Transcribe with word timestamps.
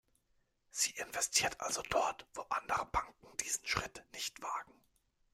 Sie 0.71 0.89
investiert 0.93 1.61
also 1.61 1.83
dort, 1.91 2.25
wo 2.33 2.41
andere 2.49 2.87
Banken 2.87 3.37
diesen 3.37 3.67
Schritt 3.67 4.03
nicht 4.13 4.41
wagen. 4.41 4.73